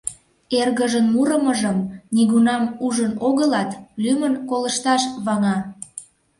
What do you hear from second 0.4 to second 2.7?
Эргыжын мурымыжым нигунам